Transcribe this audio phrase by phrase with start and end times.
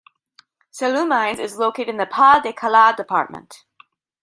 [0.73, 3.65] Sallaumines is located in the Pas-de-Calais department.